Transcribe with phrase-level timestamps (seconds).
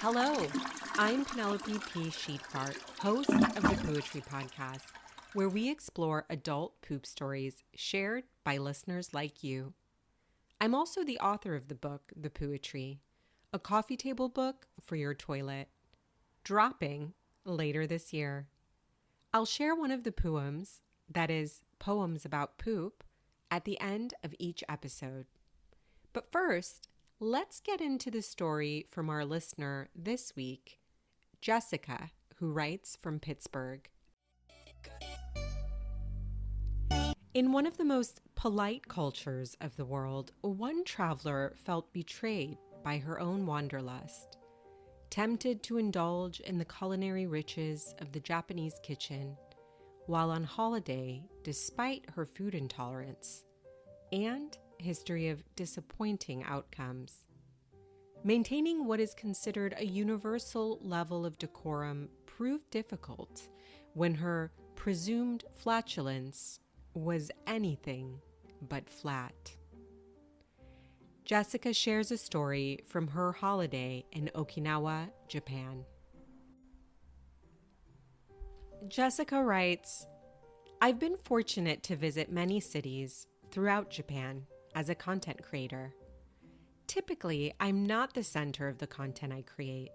[0.00, 0.34] Hello,
[0.94, 2.08] I'm Penelope P.
[2.08, 4.86] Sheetfart, host of the Poetry Podcast,
[5.34, 9.74] where we explore adult poop stories shared by listeners like you.
[10.58, 13.02] I'm also the author of the book, The Poetry,
[13.52, 15.68] a coffee table book for your toilet,
[16.44, 17.12] dropping
[17.44, 18.48] later this year.
[19.34, 20.80] I'll share one of the poems,
[21.10, 23.04] that is, poems about poop,
[23.50, 25.26] at the end of each episode.
[26.14, 26.88] But first,
[27.22, 30.78] let's get into the story from our listener this week,
[31.42, 33.86] Jessica, who writes from Pittsburgh.
[37.34, 42.96] In one of the most polite cultures of the world, one traveler felt betrayed by
[42.96, 44.38] her own wanderlust.
[45.10, 49.36] Tempted to indulge in the culinary riches of the Japanese kitchen
[50.06, 53.44] while on holiday despite her food intolerance
[54.10, 57.24] and history of disappointing outcomes.
[58.22, 63.48] Maintaining what is considered a universal level of decorum proved difficult
[63.94, 66.60] when her presumed flatulence
[66.94, 68.20] was anything
[68.68, 69.56] but flat.
[71.24, 75.84] Jessica shares a story from her holiday in Okinawa, Japan.
[78.88, 80.06] Jessica writes
[80.80, 85.94] I've been fortunate to visit many cities throughout Japan as a content creator.
[86.86, 89.90] Typically, I'm not the center of the content I create,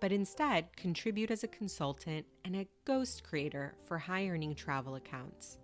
[0.00, 5.58] but instead contribute as a consultant and a ghost creator for high earning travel accounts.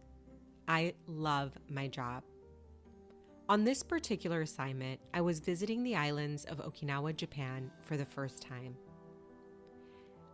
[0.69, 2.23] I love my job.
[3.49, 8.43] On this particular assignment, I was visiting the islands of Okinawa, Japan for the first
[8.43, 8.77] time.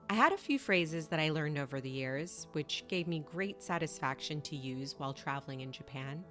[0.08, 3.62] I had a few phrases that I learned over the years, which gave me great
[3.62, 6.24] satisfaction to use while traveling in Japan.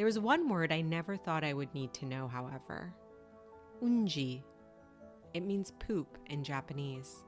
[0.00, 2.94] There was one word I never thought I would need to know, however
[3.82, 4.42] unji.
[5.34, 7.22] It means poop in Japanese.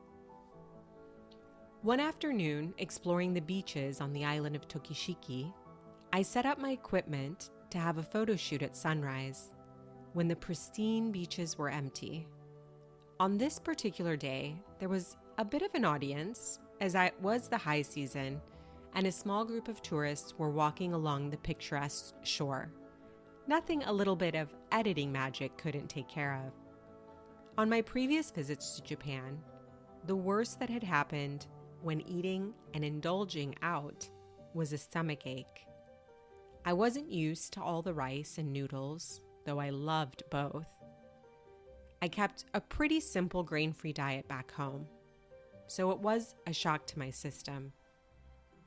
[1.83, 5.53] One afternoon, exploring the beaches on the island of Tokashiki,
[6.15, 9.53] I set up my equipment to have a photo shoot at sunrise
[10.15, 12.27] when the pristine beaches were empty.
[13.21, 17.59] On this particular day, there was a bit of an audience, as it was the
[17.59, 18.41] high season,
[18.95, 22.71] and a small group of tourists were walking along the picturesque shore.
[23.47, 26.53] Nothing a little bit of editing magic couldn't take care of.
[27.59, 29.39] On my previous visits to Japan,
[30.07, 31.47] the worst that had happened
[31.83, 34.09] when eating and indulging out
[34.55, 35.67] was a stomach ache.
[36.65, 40.69] I wasn't used to all the rice and noodles, though I loved both.
[42.01, 44.87] I kept a pretty simple grain free diet back home,
[45.67, 47.73] so it was a shock to my system.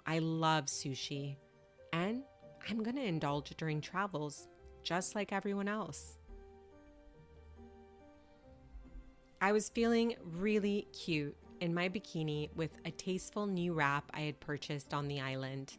[0.06, 1.38] I love sushi,
[1.94, 2.24] and
[2.70, 4.48] I'm going to indulge during travels,
[4.84, 6.18] just like everyone else.
[9.42, 14.40] I was feeling really cute in my bikini with a tasteful new wrap I had
[14.40, 15.78] purchased on the island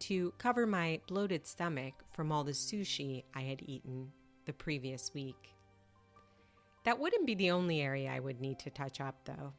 [0.00, 4.12] to cover my bloated stomach from all the sushi I had eaten
[4.44, 5.54] the previous week.
[6.84, 9.52] That wouldn't be the only area I would need to touch up, though.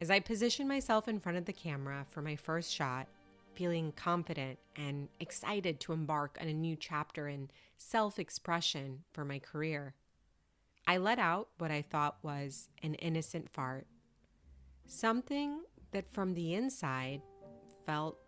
[0.00, 3.06] As I positioned myself in front of the camera for my first shot,
[3.54, 9.38] feeling confident and excited to embark on a new chapter in self expression for my
[9.38, 9.94] career,
[10.86, 13.86] I let out what I thought was an innocent fart.
[14.86, 15.60] Something
[15.92, 17.20] that from the inside
[17.84, 18.18] felt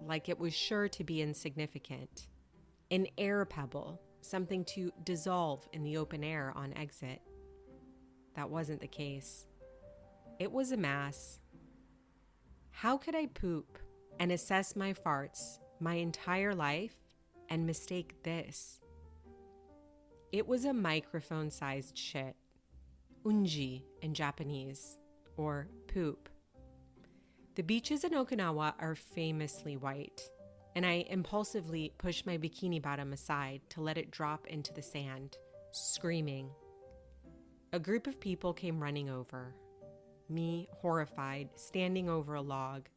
[0.00, 2.28] like it was sure to be insignificant.
[2.92, 7.20] An air pebble, something to dissolve in the open air on exit.
[8.36, 9.46] That wasn't the case.
[10.38, 11.38] It was a mass.
[12.70, 13.78] How could I poop
[14.20, 16.96] and assess my farts my entire life
[17.48, 18.80] and mistake this?
[20.32, 22.36] It was a microphone sized shit.
[23.24, 24.98] Unji in Japanese,
[25.38, 26.28] or poop.
[27.54, 30.20] The beaches in Okinawa are famously white,
[30.74, 35.38] and I impulsively pushed my bikini bottom aside to let it drop into the sand,
[35.72, 36.50] screaming.
[37.72, 39.54] A group of people came running over.
[40.28, 42.88] Me, horrified, standing over a log,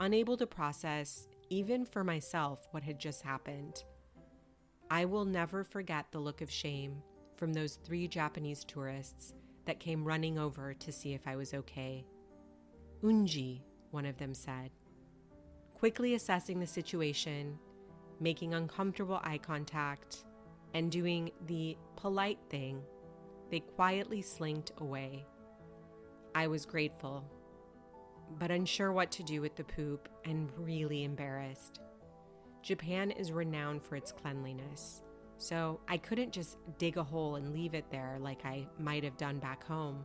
[0.00, 3.84] unable to process, even for myself, what had just happened.
[4.90, 7.02] I will never forget the look of shame
[7.36, 9.34] from those three Japanese tourists
[9.66, 12.06] that came running over to see if I was okay.
[13.02, 14.70] Unji, one of them said.
[15.74, 17.58] Quickly assessing the situation,
[18.18, 20.24] making uncomfortable eye contact,
[20.74, 22.82] and doing the polite thing,
[23.50, 25.24] they quietly slinked away.
[26.38, 27.24] I was grateful,
[28.38, 31.80] but unsure what to do with the poop and really embarrassed.
[32.62, 35.02] Japan is renowned for its cleanliness,
[35.38, 39.16] so I couldn't just dig a hole and leave it there like I might have
[39.16, 40.04] done back home.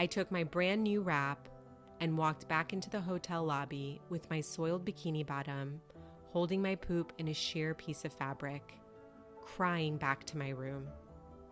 [0.00, 1.50] I took my brand new wrap
[2.00, 5.82] and walked back into the hotel lobby with my soiled bikini bottom,
[6.32, 8.72] holding my poop in a sheer piece of fabric,
[9.44, 10.88] crying back to my room,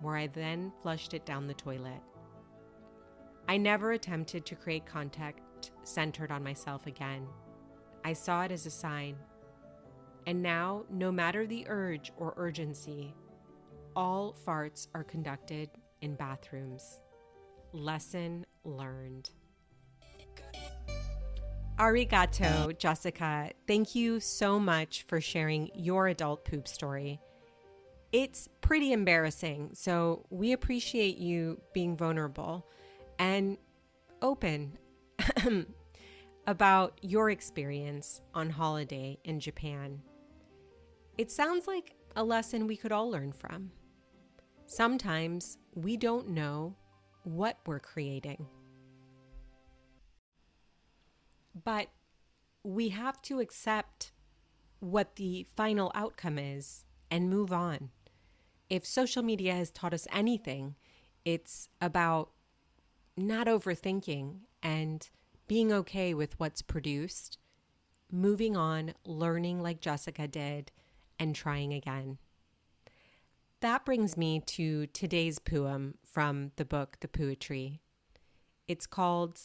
[0.01, 2.01] where I then flushed it down the toilet.
[3.49, 7.27] I never attempted to create contact centered on myself again.
[8.05, 9.17] I saw it as a sign.
[10.27, 13.15] And now, no matter the urge or urgency,
[13.95, 15.71] all farts are conducted
[16.03, 16.99] in bathrooms.
[17.73, 19.31] Lesson learned.
[21.79, 23.51] Arigato, Jessica.
[23.67, 27.21] Thank you so much for sharing your adult poop story.
[28.13, 32.67] It's pretty embarrassing, so we appreciate you being vulnerable
[33.19, 33.59] and
[34.23, 34.79] open
[36.47, 40.03] about your experience on holiday in Japan.
[41.19, 43.71] It sounds like a lesson we could all learn from.
[44.67, 46.75] Sometimes we don't know
[47.25, 48.47] what we're creating.
[51.65, 51.89] But
[52.63, 54.13] we have to accept
[54.81, 57.91] what the final outcome is and move on.
[58.69, 60.75] If social media has taught us anything,
[61.25, 62.31] it's about
[63.17, 65.09] not overthinking and
[65.49, 67.39] being okay with what's produced,
[68.11, 70.71] moving on, learning like Jessica did,
[71.19, 72.19] and trying again.
[73.61, 77.81] That brings me to today's poem from the book The Poetry.
[78.69, 79.41] It's called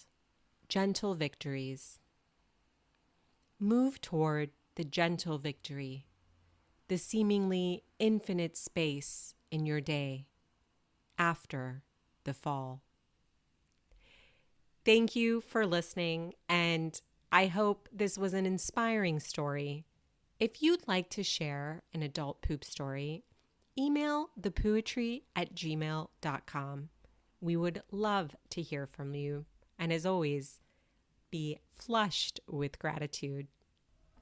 [0.68, 2.00] Gentle Victories.
[3.60, 6.08] Move toward the gentle victory,
[6.88, 10.28] the seemingly infinite space in your day
[11.18, 11.84] after
[12.24, 12.82] the fall.
[14.84, 17.00] Thank you for listening, and
[17.32, 19.86] I hope this was an inspiring story.
[20.40, 23.24] If you'd like to share an adult poop story,
[23.78, 26.90] email thepoetry at gmail.com.
[27.40, 29.46] We would love to hear from you.
[29.78, 30.62] And as always,
[31.30, 33.48] be flushed with gratitude.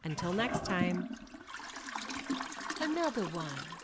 [0.04, 1.16] Until next time,
[2.82, 3.79] another one.